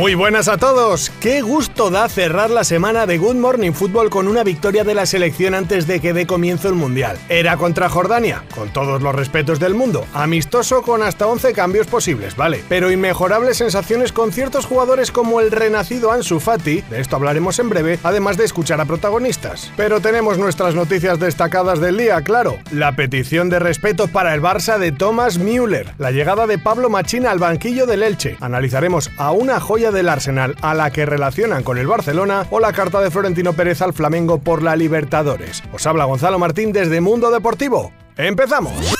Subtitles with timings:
[0.00, 1.10] Muy buenas a todos.
[1.20, 5.04] Qué gusto da cerrar la semana de Good Morning Football con una victoria de la
[5.04, 7.18] selección antes de que dé comienzo el Mundial.
[7.28, 10.06] Era contra Jordania, con todos los respetos del mundo.
[10.14, 12.64] Amistoso con hasta 11 cambios posibles, vale.
[12.66, 17.68] Pero inmejorables sensaciones con ciertos jugadores como el renacido Ansu Fati, de esto hablaremos en
[17.68, 19.70] breve, además de escuchar a protagonistas.
[19.76, 22.56] Pero tenemos nuestras noticias destacadas del día, claro.
[22.70, 27.30] La petición de respeto para el Barça de Thomas Müller, la llegada de Pablo Machina
[27.30, 28.38] al banquillo del Elche.
[28.40, 32.72] Analizaremos a una joya del Arsenal a la que relacionan con el Barcelona o la
[32.72, 35.62] carta de Florentino Pérez al Flamengo por la Libertadores.
[35.72, 37.92] Os habla Gonzalo Martín desde Mundo Deportivo.
[38.16, 38.99] ¡Empezamos!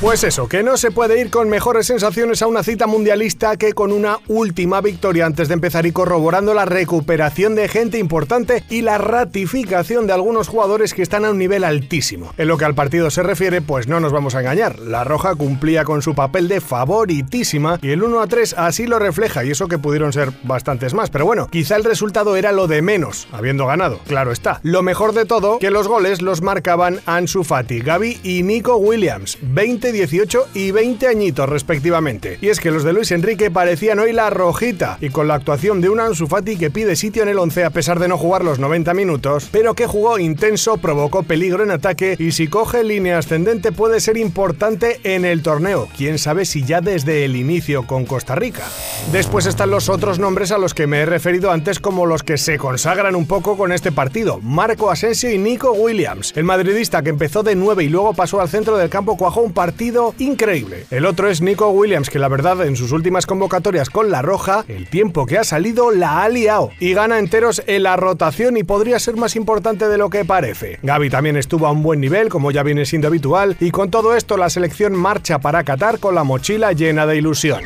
[0.00, 3.74] Pues eso, que no se puede ir con mejores sensaciones a una cita mundialista que
[3.74, 8.80] con una última victoria antes de empezar y corroborando la recuperación de gente importante y
[8.80, 12.32] la ratificación de algunos jugadores que están a un nivel altísimo.
[12.38, 15.34] En lo que al partido se refiere, pues no nos vamos a engañar, la Roja
[15.34, 19.50] cumplía con su papel de favoritísima y el 1 a 3 así lo refleja y
[19.50, 23.28] eso que pudieron ser bastantes más, pero bueno, quizá el resultado era lo de menos,
[23.32, 24.60] habiendo ganado, claro está.
[24.62, 29.36] Lo mejor de todo, que los goles los marcaban Ansu Fati, Gaby y Nico Williams,
[29.42, 32.38] 20 18 y 20 añitos respectivamente.
[32.40, 35.80] Y es que los de Luis Enrique parecían hoy la rojita, y con la actuación
[35.80, 38.44] de un Ansu Fati que pide sitio en el 11 a pesar de no jugar
[38.44, 43.18] los 90 minutos, pero que jugó intenso, provocó peligro en ataque y si coge línea
[43.18, 48.04] ascendente puede ser importante en el torneo, quién sabe si ya desde el inicio con
[48.04, 48.64] Costa Rica.
[49.12, 52.38] Después están los otros nombres a los que me he referido antes como los que
[52.38, 56.32] se consagran un poco con este partido, Marco Asensio y Nico Williams.
[56.36, 59.52] El madridista que empezó de 9 y luego pasó al centro del campo cuajó un
[59.52, 59.79] partido
[60.18, 60.84] increíble.
[60.90, 64.64] El otro es Nico Williams, que la verdad en sus últimas convocatorias con la Roja,
[64.68, 68.62] el tiempo que ha salido la ha liado y gana enteros en la rotación y
[68.62, 70.78] podría ser más importante de lo que parece.
[70.82, 74.14] Gaby también estuvo a un buen nivel, como ya viene siendo habitual, y con todo
[74.14, 77.60] esto la selección marcha para Qatar con la mochila llena de ilusión.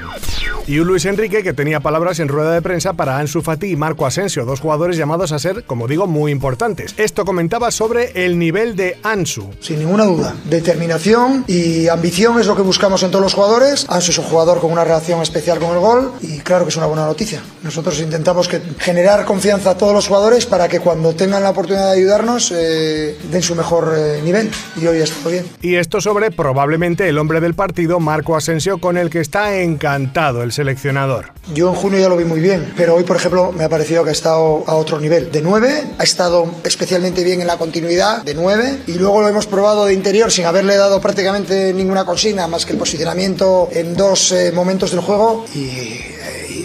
[0.66, 3.76] Y un Luis Enrique que tenía palabras en rueda de prensa para Ansu Fati y
[3.76, 6.94] Marco Asensio, dos jugadores llamados a ser, como digo, muy importantes.
[6.96, 9.50] Esto comentaba sobre el nivel de Ansu.
[9.60, 13.86] Sin ninguna duda, determinación y ambición es lo que buscamos en todos los jugadores.
[13.88, 16.76] Ansu es un jugador con una reacción especial con el gol y claro que es
[16.76, 17.42] una buena noticia.
[17.62, 21.86] Nosotros intentamos que generar confianza a todos los jugadores para que cuando tengan la oportunidad
[21.92, 25.46] de ayudarnos eh, den su mejor eh, nivel y hoy está bien.
[25.62, 30.42] Y esto sobre probablemente el hombre del partido, Marco Asensio, con el que está encantado
[30.42, 31.32] el seleccionador.
[31.54, 34.04] Yo en junio ya lo vi muy bien, pero hoy, por ejemplo, me ha parecido
[34.04, 35.30] que ha estado a otro nivel.
[35.30, 39.46] De 9, ha estado especialmente bien en la continuidad, de 9, y luego lo hemos
[39.46, 44.32] probado de interior sin haberle dado prácticamente ninguna consigna más que el posicionamiento en dos
[44.32, 46.13] eh, momentos del juego y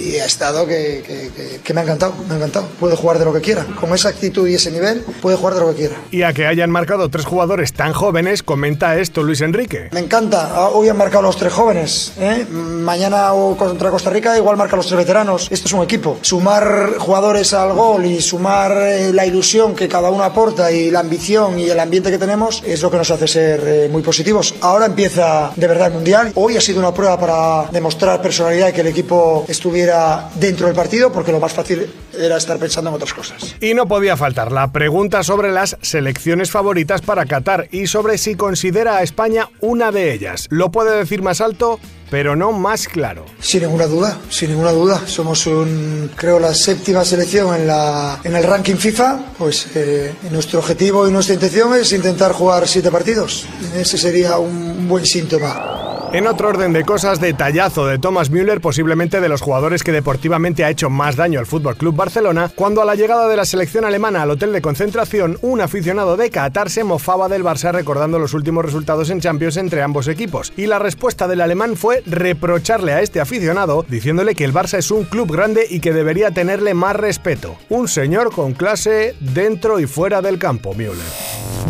[0.09, 2.67] y ha estado que, que, que, me ha encantado, me ha encantado.
[2.79, 3.65] Puede jugar de lo que quiera.
[3.79, 5.95] Con esa actitud y ese nivel, puede jugar de lo que quiera.
[6.11, 9.89] Y a que hayan marcado tres jugadores tan jóvenes, comenta esto Luis Enrique.
[9.91, 10.49] Me encanta.
[10.53, 12.13] Ah, hoy han marcado los tres jóvenes.
[12.19, 12.45] ¿eh?
[12.49, 15.47] Mañana contra Costa Rica igual marca los tres veteranos.
[15.51, 16.17] Esto es un equipo.
[16.21, 20.99] Sumar jugadores al gol y sumar eh, la ilusión que cada uno aporta y la
[20.99, 24.55] ambición y el ambiente que tenemos es lo que nos hace ser eh, muy positivos.
[24.61, 26.31] Ahora empieza de verdad el Mundial.
[26.35, 29.98] Hoy ha sido una prueba para demostrar personalidad y que el equipo estuviera
[30.35, 33.55] dentro del partido porque lo más fácil era estar pensando en otras cosas.
[33.61, 38.35] Y no podía faltar la pregunta sobre las selecciones favoritas para Qatar y sobre si
[38.35, 40.47] considera a España una de ellas.
[40.49, 41.79] ¿Lo puede decir más alto?
[42.09, 43.25] pero no más claro.
[43.39, 45.01] Sin ninguna duda, sin ninguna duda.
[45.05, 49.19] Somos un, creo, la séptima selección en, la, en el ranking FIFA.
[49.37, 53.45] Pues eh, nuestro objetivo y nuestra intención es intentar jugar siete partidos.
[53.75, 55.78] Ese sería un buen síntoma.
[56.11, 60.65] En otro orden de cosas, detallazo de Thomas Müller, posiblemente de los jugadores que deportivamente
[60.65, 63.85] ha hecho más daño al Fútbol Club Barcelona, cuando a la llegada de la selección
[63.85, 68.33] alemana al hotel de concentración, un aficionado de Qatar se mofaba del Barça recordando los
[68.33, 70.51] últimos resultados en Champions entre ambos equipos.
[70.57, 74.89] Y la respuesta del alemán fue reprocharle a este aficionado, diciéndole que el Barça es
[74.89, 77.55] un club grande y que debería tenerle más respeto.
[77.69, 80.95] Un señor con clase dentro y fuera del campo, Müller.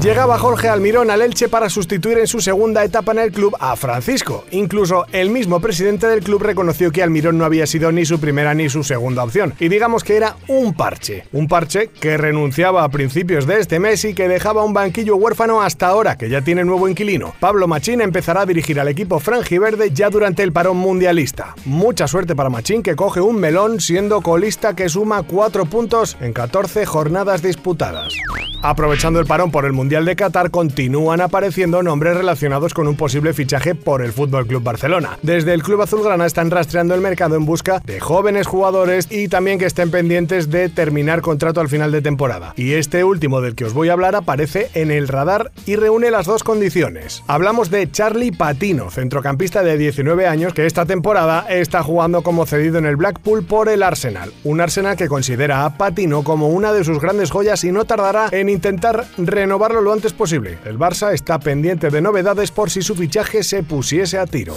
[0.01, 3.75] Llegaba Jorge Almirón al Elche para sustituir en su segunda etapa en el club a
[3.75, 4.45] Francisco.
[4.51, 8.53] Incluso el mismo presidente del club reconoció que Almirón no había sido ni su primera
[8.53, 9.53] ni su segunda opción.
[9.59, 11.25] Y digamos que era un parche.
[11.33, 15.61] Un parche que renunciaba a principios de este mes y que dejaba un banquillo huérfano
[15.61, 17.33] hasta ahora, que ya tiene nuevo inquilino.
[17.41, 21.55] Pablo Machín empezará a dirigir al equipo franjiverde ya durante el parón mundialista.
[21.65, 26.31] Mucha suerte para Machín que coge un melón siendo colista que suma 4 puntos en
[26.31, 28.13] 14 jornadas disputadas.
[28.61, 33.33] Aprovechando el parón por el mundial De Qatar continúan apareciendo nombres relacionados con un posible
[33.33, 35.17] fichaje por el Fútbol Club Barcelona.
[35.23, 39.57] Desde el club azulgrana están rastreando el mercado en busca de jóvenes jugadores y también
[39.57, 42.53] que estén pendientes de terminar contrato al final de temporada.
[42.55, 46.11] Y este último del que os voy a hablar aparece en el radar y reúne
[46.11, 47.23] las dos condiciones.
[47.25, 52.77] Hablamos de Charlie Patino, centrocampista de 19 años que esta temporada está jugando como cedido
[52.77, 54.31] en el Blackpool por el Arsenal.
[54.43, 58.29] Un Arsenal que considera a Patino como una de sus grandes joyas y no tardará
[58.31, 60.57] en intentar renovarlo lo antes posible.
[60.65, 64.55] El Barça está pendiente de novedades por si su fichaje se pusiese a tiro.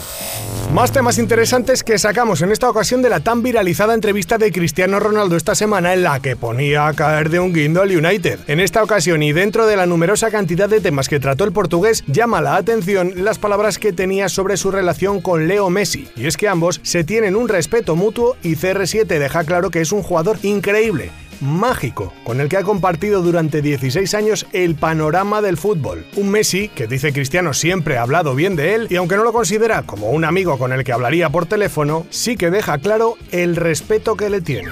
[0.72, 5.00] Más temas interesantes que sacamos en esta ocasión de la tan viralizada entrevista de Cristiano
[5.00, 8.40] Ronaldo esta semana en la que ponía a caer de un guindo al United.
[8.46, 12.04] En esta ocasión y dentro de la numerosa cantidad de temas que trató el portugués,
[12.06, 16.08] llama la atención las palabras que tenía sobre su relación con Leo Messi.
[16.16, 19.92] Y es que ambos se tienen un respeto mutuo y CR7 deja claro que es
[19.92, 21.10] un jugador increíble
[21.42, 26.06] mágico, con el que ha compartido durante 16 años el panorama del fútbol.
[26.16, 29.32] Un Messi que dice Cristiano siempre ha hablado bien de él y aunque no lo
[29.32, 33.56] considera como un amigo con el que hablaría por teléfono, sí que deja claro el
[33.56, 34.70] respeto que le tiene.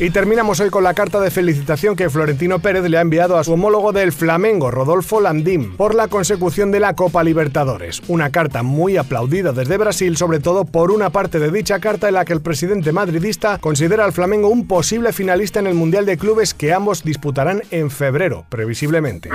[0.00, 3.44] Y terminamos hoy con la carta de felicitación que Florentino Pérez le ha enviado a
[3.44, 8.02] su homólogo del Flamengo, Rodolfo Landim, por la consecución de la Copa Libertadores.
[8.08, 12.14] Una carta muy aplaudida desde Brasil, sobre todo por una parte de dicha carta en
[12.14, 16.18] la que el presidente madridista considera al Flamengo un posible finalista en el Mundial de
[16.18, 19.30] Clubes que ambos disputarán en febrero, previsiblemente.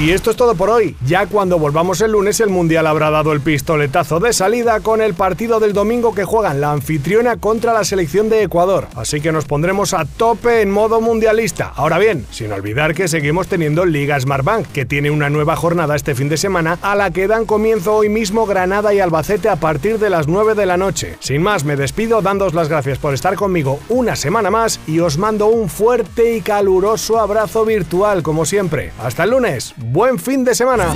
[0.00, 0.96] Y esto es todo por hoy.
[1.04, 5.12] Ya cuando volvamos el lunes el Mundial habrá dado el pistoletazo de salida con el
[5.12, 8.88] partido del domingo que juegan la anfitriona contra la selección de Ecuador.
[8.96, 11.70] Así que nos pondremos a tope en modo mundialista.
[11.76, 16.14] Ahora bien, sin olvidar que seguimos teniendo Liga Smartbank, que tiene una nueva jornada este
[16.14, 19.98] fin de semana a la que dan comienzo hoy mismo Granada y Albacete a partir
[19.98, 21.18] de las 9 de la noche.
[21.20, 25.18] Sin más, me despido dándos las gracias por estar conmigo una semana más y os
[25.18, 28.92] mando un fuerte y caluroso abrazo virtual como siempre.
[28.98, 30.94] Hasta el lunes buen fin de semana.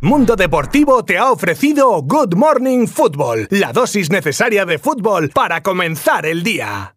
[0.00, 6.26] Mundo Deportivo te ha ofrecido Good Morning Football, la dosis necesaria de fútbol para comenzar
[6.26, 6.94] el día.